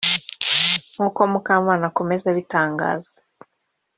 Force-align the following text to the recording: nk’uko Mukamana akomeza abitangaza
nk’uko 0.93 1.19
Mukamana 1.31 1.85
akomeza 1.89 2.25
abitangaza 2.29 3.13